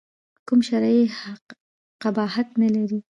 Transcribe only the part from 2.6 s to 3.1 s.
نه لري.